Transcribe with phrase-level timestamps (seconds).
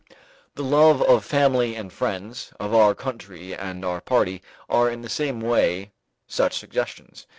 [0.55, 5.09] The love of family and friends, of our country and our party are in the
[5.09, 5.91] same way
[6.25, 7.27] such suggestions.